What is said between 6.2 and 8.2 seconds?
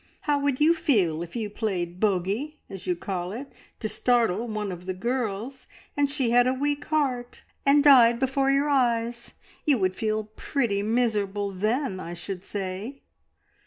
had a weak heart and died